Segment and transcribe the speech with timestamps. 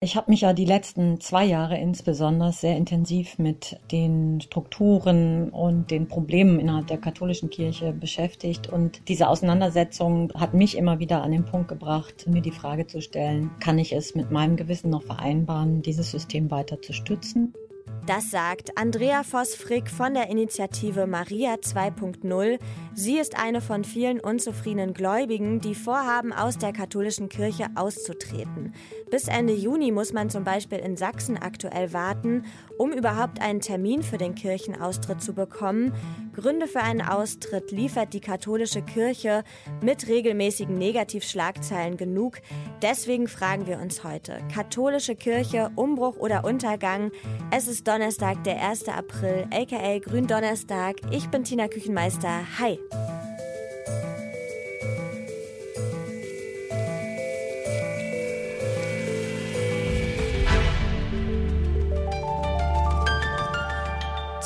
[0.00, 5.90] Ich habe mich ja die letzten zwei Jahre insbesondere sehr intensiv mit den Strukturen und
[5.90, 8.68] den Problemen innerhalb der katholischen Kirche beschäftigt.
[8.68, 13.00] Und diese Auseinandersetzung hat mich immer wieder an den Punkt gebracht, mir die Frage zu
[13.00, 17.52] stellen, kann ich es mit meinem Gewissen noch vereinbaren, dieses System weiter zu stützen?
[18.08, 22.58] Das sagt Andrea Voss-Frick von der Initiative Maria 2.0.
[22.94, 28.72] Sie ist eine von vielen unzufriedenen Gläubigen, die vorhaben, aus der katholischen Kirche auszutreten.
[29.10, 32.44] Bis Ende Juni muss man zum Beispiel in Sachsen aktuell warten,
[32.76, 35.94] um überhaupt einen Termin für den Kirchenaustritt zu bekommen.
[36.34, 39.44] Gründe für einen Austritt liefert die katholische Kirche
[39.80, 42.38] mit regelmäßigen Negativschlagzeilen genug.
[42.82, 47.10] Deswegen fragen wir uns heute, katholische Kirche, Umbruch oder Untergang?
[47.50, 48.88] Es ist Donnerstag, der 1.
[48.88, 50.96] April, aka Gründonnerstag.
[51.10, 52.42] Ich bin Tina Küchenmeister.
[52.58, 52.78] Hi!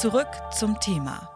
[0.03, 1.31] Zurück zum Thema.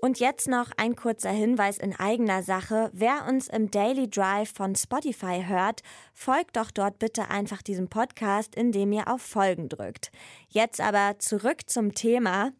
[0.00, 2.88] Und jetzt noch ein kurzer Hinweis in eigener Sache.
[2.94, 5.82] Wer uns im Daily Drive von Spotify hört,
[6.14, 10.10] folgt doch dort bitte einfach diesem Podcast, indem ihr auf Folgen drückt.
[10.48, 12.52] Jetzt aber zurück zum Thema.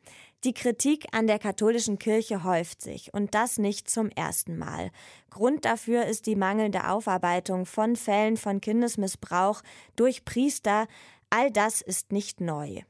[0.45, 4.91] Die Kritik an der katholischen Kirche häuft sich und das nicht zum ersten Mal.
[5.31, 9.63] Grund dafür ist die mangelnde Aufarbeitung von Fällen von Kindesmissbrauch
[9.97, 10.87] durch Priester.
[11.31, 12.83] All das ist nicht neu.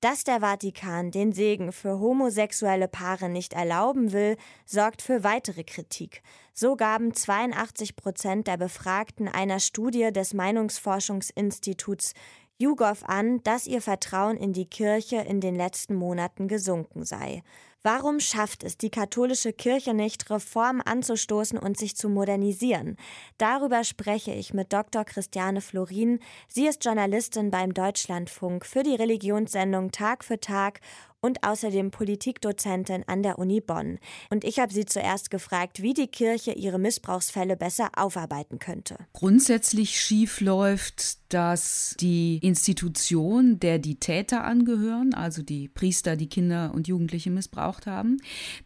[0.00, 6.22] Dass der Vatikan den Segen für homosexuelle Paare nicht erlauben will, sorgt für weitere Kritik.
[6.54, 12.14] So gaben 82 Prozent der Befragten einer Studie des Meinungsforschungsinstituts
[12.60, 17.42] YouGov an, dass ihr Vertrauen in die Kirche in den letzten Monaten gesunken sei.
[17.82, 22.98] Warum schafft es die katholische Kirche nicht, Reformen anzustoßen und sich zu modernisieren?
[23.38, 25.06] Darüber spreche ich mit Dr.
[25.06, 26.20] Christiane Florin.
[26.46, 30.80] Sie ist Journalistin beim Deutschlandfunk für die Religionssendung Tag für Tag
[31.20, 33.98] und außerdem Politikdozentin an der Uni Bonn.
[34.30, 38.96] Und ich habe sie zuerst gefragt, wie die Kirche ihre Missbrauchsfälle besser aufarbeiten könnte.
[39.12, 46.72] Grundsätzlich schief läuft, dass die Institution, der die Täter angehören, also die Priester, die Kinder
[46.74, 48.18] und Jugendliche missbraucht haben,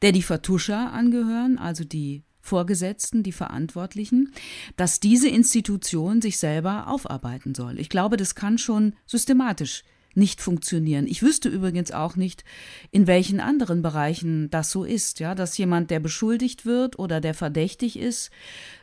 [0.03, 4.33] der die Vertuscher angehören, also die Vorgesetzten, die Verantwortlichen,
[4.77, 7.81] dass diese Institution sich selber aufarbeiten soll.
[7.81, 9.83] Ich glaube, das kann schon systematisch
[10.17, 11.07] nicht funktionieren.
[11.07, 12.45] Ich wüsste übrigens auch nicht,
[12.91, 17.35] in welchen anderen Bereichen das so ist, ja, dass jemand, der beschuldigt wird oder der
[17.35, 18.31] verdächtig ist,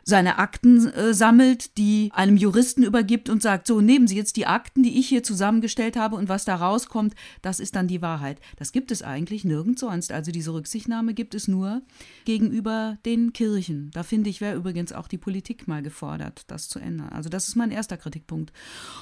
[0.03, 4.47] seine Akten äh, sammelt, die einem Juristen übergibt und sagt, so nehmen Sie jetzt die
[4.47, 8.39] Akten, die ich hier zusammengestellt habe und was da rauskommt, das ist dann die Wahrheit.
[8.57, 10.11] Das gibt es eigentlich nirgends sonst.
[10.11, 11.81] Also diese Rücksichtnahme gibt es nur
[12.25, 13.91] gegenüber den Kirchen.
[13.93, 17.09] Da finde ich, wäre übrigens auch die Politik mal gefordert, das zu ändern.
[17.09, 18.51] Also das ist mein erster Kritikpunkt.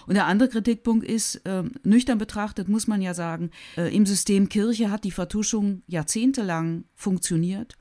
[0.08, 4.50] Und der andere Kritikpunkt ist, äh, nüchtern betrachtet muss man ja sagen, äh, im System
[4.50, 7.78] Kirche hat die Vertuschung jahrzehntelang funktioniert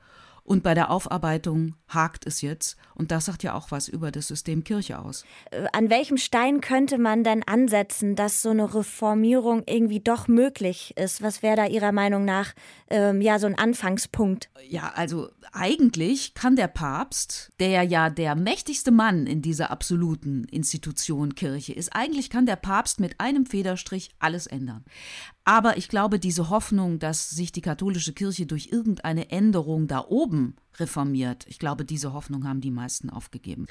[0.49, 2.75] und bei der Aufarbeitung hakt es jetzt.
[2.95, 5.23] Und das sagt ja auch was über das System Kirche aus.
[5.51, 10.97] Äh, an welchem Stein könnte man denn ansetzen, dass so eine Reformierung irgendwie doch möglich
[10.97, 11.21] ist?
[11.21, 12.53] Was wäre da Ihrer Meinung nach
[12.89, 14.49] ähm, ja so ein Anfangspunkt?
[14.67, 21.35] Ja, also eigentlich kann der Papst, der ja der mächtigste Mann in dieser absoluten Institution
[21.35, 24.83] Kirche ist, eigentlich kann der Papst mit einem Federstrich alles ändern.
[25.49, 30.57] Aber ich glaube, diese Hoffnung, dass sich die katholische Kirche durch irgendeine Änderung da oben
[30.77, 33.65] reformiert, ich glaube, diese Hoffnung haben die meisten aufgegeben.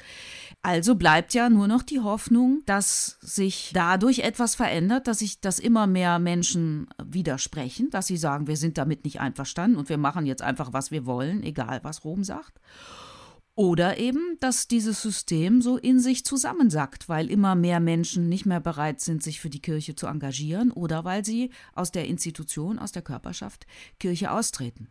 [0.61, 5.57] Also bleibt ja nur noch die Hoffnung, dass sich dadurch etwas verändert, dass sich, dass
[5.57, 10.25] immer mehr Menschen widersprechen, dass sie sagen, wir sind damit nicht einverstanden und wir machen
[10.25, 12.59] jetzt einfach, was wir wollen, egal was Rom sagt.
[13.59, 18.61] Oder eben, dass dieses System so in sich zusammensackt, weil immer mehr Menschen nicht mehr
[18.61, 22.93] bereit sind, sich für die Kirche zu engagieren oder weil sie aus der Institution, aus
[22.93, 23.67] der Körperschaft
[23.99, 24.87] Kirche austreten.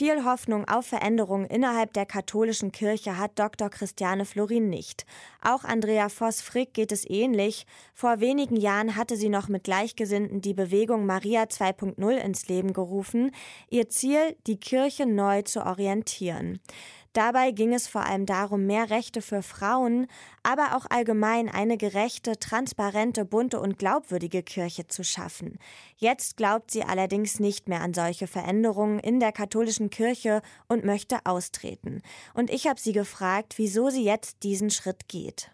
[0.00, 3.68] Viel Hoffnung auf Veränderungen innerhalb der katholischen Kirche hat Dr.
[3.68, 5.04] Christiane Florin nicht.
[5.42, 7.66] Auch Andrea Voss-Frick geht es ähnlich.
[7.92, 13.30] Vor wenigen Jahren hatte sie noch mit Gleichgesinnten die Bewegung Maria 2.0 ins Leben gerufen.
[13.68, 16.60] Ihr Ziel, die Kirche neu zu orientieren.
[17.12, 20.06] Dabei ging es vor allem darum, mehr Rechte für Frauen,
[20.44, 25.58] aber auch allgemein eine gerechte, transparente, bunte und glaubwürdige Kirche zu schaffen.
[25.96, 31.18] Jetzt glaubt sie allerdings nicht mehr an solche Veränderungen in der katholischen Kirche und möchte
[31.24, 32.00] austreten.
[32.32, 35.50] Und ich habe sie gefragt, wieso sie jetzt diesen Schritt geht.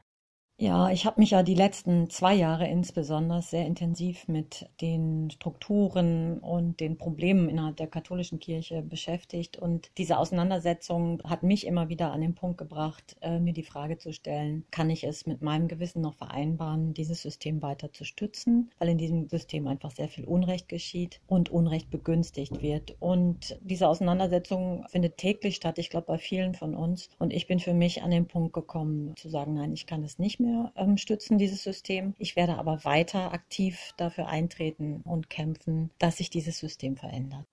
[0.58, 6.38] Ja, ich habe mich ja die letzten zwei Jahre insbesondere sehr intensiv mit den Strukturen
[6.38, 9.58] und den Problemen innerhalb der katholischen Kirche beschäftigt.
[9.58, 13.98] Und diese Auseinandersetzung hat mich immer wieder an den Punkt gebracht, äh, mir die Frage
[13.98, 18.70] zu stellen, kann ich es mit meinem Gewissen noch vereinbaren, dieses System weiter zu stützen,
[18.78, 22.96] weil in diesem System einfach sehr viel Unrecht geschieht und Unrecht begünstigt wird.
[22.98, 27.10] Und diese Auseinandersetzung findet täglich statt, ich glaube bei vielen von uns.
[27.18, 30.18] Und ich bin für mich an den Punkt gekommen zu sagen, nein, ich kann es
[30.18, 32.14] nicht mehr mehr ähm, stützen, dieses System.
[32.18, 37.44] Ich werde aber weiter aktiv dafür eintreten und kämpfen, dass sich dieses System verändert.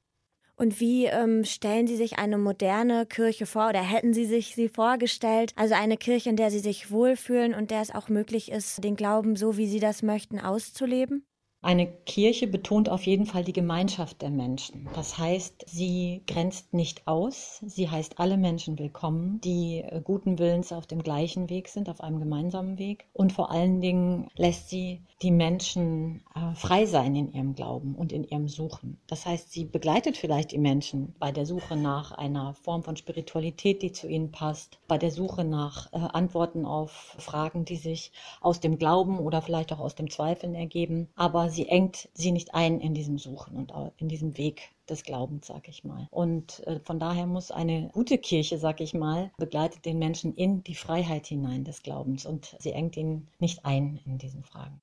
[0.56, 4.70] Und wie ähm, stellen Sie sich eine moderne Kirche vor oder hätten Sie sich sie
[4.70, 5.52] vorgestellt?
[5.56, 8.96] Also eine Kirche, in der Sie sich wohlfühlen und der es auch möglich ist, den
[8.96, 11.26] Glauben so, wie Sie das möchten, auszuleben?
[11.64, 14.90] Eine Kirche betont auf jeden Fall die Gemeinschaft der Menschen.
[14.96, 17.64] Das heißt, sie grenzt nicht aus.
[17.66, 22.02] Sie heißt alle Menschen willkommen, die äh, guten Willens auf dem gleichen Weg sind, auf
[22.02, 23.06] einem gemeinsamen Weg.
[23.14, 28.12] Und vor allen Dingen lässt sie die Menschen äh, frei sein in ihrem Glauben und
[28.12, 28.98] in ihrem Suchen.
[29.08, 33.82] Das heißt, sie begleitet vielleicht die Menschen bei der Suche nach einer Form von Spiritualität,
[33.82, 38.12] die zu ihnen passt, bei der Suche nach äh, Antworten auf Fragen, die sich
[38.42, 41.08] aus dem Glauben oder vielleicht auch aus dem Zweifeln ergeben.
[41.16, 45.48] Aber sie engt sie nicht ein in diesem Suchen und in diesem Weg des Glaubens,
[45.48, 46.08] sag ich mal.
[46.12, 50.64] Und äh, von daher muss eine gute Kirche, sag ich mal, begleitet den Menschen in
[50.64, 54.82] die Freiheit hinein des Glaubens und sie engt ihn nicht ein in diesen Fragen.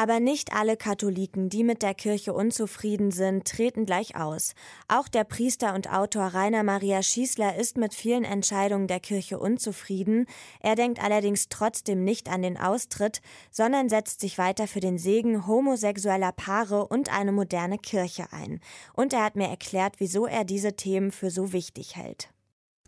[0.00, 4.54] Aber nicht alle Katholiken, die mit der Kirche unzufrieden sind, treten gleich aus.
[4.88, 10.24] Auch der Priester und Autor Rainer Maria Schießler ist mit vielen Entscheidungen der Kirche unzufrieden.
[10.60, 13.20] Er denkt allerdings trotzdem nicht an den Austritt,
[13.50, 18.60] sondern setzt sich weiter für den Segen homosexueller Paare und eine moderne Kirche ein.
[18.94, 22.30] Und er hat mir erklärt, wieso er diese Themen für so wichtig hält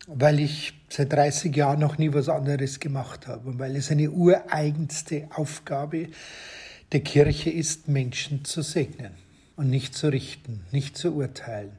[0.05, 4.11] weil ich seit 30 Jahren noch nie was anderes gemacht habe und weil es eine
[4.11, 6.09] ureigenste Aufgabe
[6.93, 9.11] der Kirche ist, Menschen zu segnen
[9.55, 11.71] und nicht zu richten, nicht zu urteilen.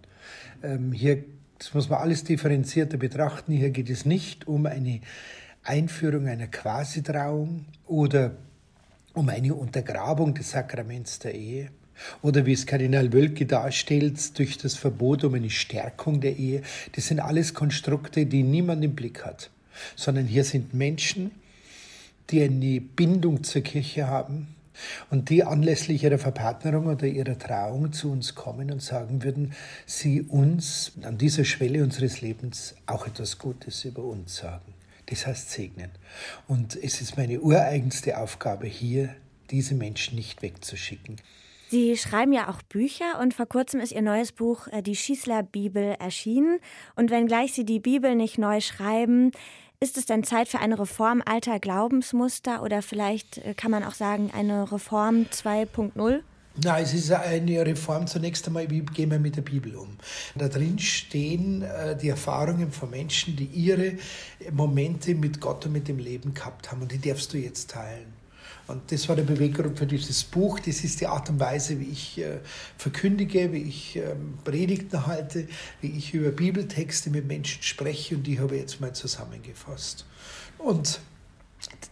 [0.63, 1.25] Ähm, hier
[1.59, 3.53] das muss man alles differenzierter betrachten.
[3.53, 5.01] Hier geht es nicht um eine
[5.63, 8.33] Einführung einer Quasitrauung oder
[9.15, 11.71] um eine Untergrabung des Sakraments der Ehe
[12.21, 16.63] oder wie es Kardinal Wölke darstellt, durch das Verbot um eine Stärkung der Ehe.
[16.93, 19.51] Das sind alles Konstrukte, die niemand im Blick hat,
[19.95, 21.31] sondern hier sind Menschen,
[22.31, 24.49] die eine Bindung zur Kirche haben,
[25.11, 29.53] und die anlässlich ihrer Verpartnerung oder ihrer Trauung zu uns kommen und sagen würden,
[29.87, 34.75] sie uns an dieser Schwelle unseres Lebens auch etwas Gutes über uns sagen.
[35.07, 35.91] Das heißt segnen.
[36.49, 39.15] Und es ist meine ureigenste Aufgabe hier,
[39.51, 41.17] diese Menschen nicht wegzuschicken.
[41.69, 45.43] Sie schreiben ja auch Bücher und vor kurzem ist Ihr neues Buch äh, Die Schießler
[45.43, 46.61] Bibel erschienen.
[46.95, 49.33] Und wenngleich Sie die Bibel nicht neu schreiben,
[49.85, 53.93] ist es denn Zeit für eine Reform alter Glaubensmuster oder vielleicht äh, kann man auch
[53.93, 56.21] sagen eine Reform 2.0?
[56.57, 59.99] Na, es ist eine Reform zunächst einmal, wie gehen wir mit der Bibel um.
[60.37, 63.99] Da drin stehen äh, die Erfahrungen von Menschen, die ihre
[64.53, 68.24] Momente mit Gott und mit dem Leben gehabt haben und die darfst du jetzt teilen.
[68.67, 70.59] Und das war der Beweggrund für dieses Buch.
[70.61, 72.39] Das ist die Art und Weise, wie ich äh,
[72.79, 75.47] verkündige, wie ich ähm, Predigten halte,
[75.81, 78.17] wie ich über Bibeltexte mit Menschen spreche.
[78.17, 80.07] Und die habe ich jetzt mal zusammengefasst.
[80.59, 81.01] Und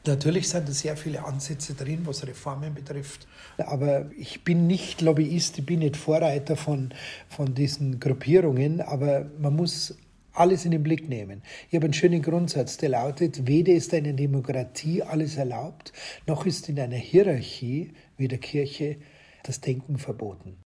[0.06, 3.26] Natürlich sind da sehr viele Ansätze drin, was Reformen betrifft.
[3.58, 6.92] Aber ich bin nicht Lobbyist, ich bin nicht Vorreiter von,
[7.28, 8.80] von diesen Gruppierungen.
[8.80, 9.94] Aber man muss
[10.32, 11.42] alles in den Blick nehmen.
[11.68, 15.92] Ich habe einen schönen Grundsatz, der lautet, weder ist eine Demokratie alles erlaubt,
[16.26, 18.96] noch ist in einer Hierarchie wie der Kirche
[19.42, 20.62] das Denken verboten.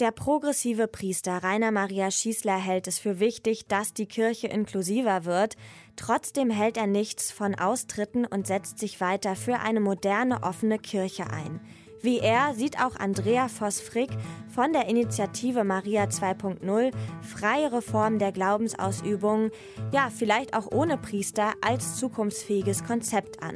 [0.00, 5.56] Der progressive Priester Rainer Maria Schießler hält es für wichtig, dass die Kirche inklusiver wird.
[5.94, 11.30] Trotzdem hält er nichts von Austritten und setzt sich weiter für eine moderne, offene Kirche
[11.30, 11.60] ein.
[12.04, 14.10] Wie er sieht auch Andrea Voss-Frick
[14.54, 16.92] von der Initiative Maria 2.0
[17.22, 19.50] freie Reform der Glaubensausübung,
[19.90, 23.54] ja, vielleicht auch ohne Priester, als zukunftsfähiges Konzept an.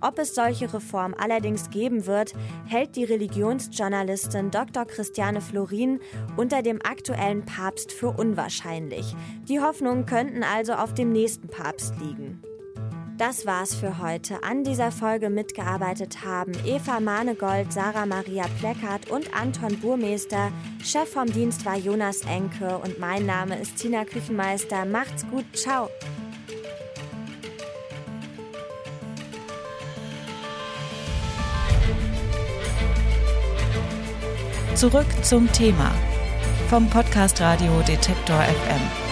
[0.00, 2.34] Ob es solche Reformen allerdings geben wird,
[2.66, 4.84] hält die Religionsjournalistin Dr.
[4.84, 5.98] Christiane Florin
[6.36, 9.12] unter dem aktuellen Papst für unwahrscheinlich.
[9.48, 12.40] Die Hoffnungen könnten also auf dem nächsten Papst liegen.
[13.18, 14.44] Das war's für heute.
[14.44, 20.52] An dieser Folge mitgearbeitet haben Eva Manegold, Sarah Maria Pleckert und Anton Burmeister.
[20.84, 24.84] Chef vom Dienst war Jonas Enke und mein Name ist Tina Küchenmeister.
[24.84, 25.90] Macht's gut, ciao.
[34.76, 35.90] Zurück zum Thema
[36.70, 39.07] vom Podcast Radio Detektor FM.